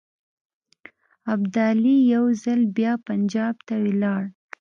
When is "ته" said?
3.67-3.75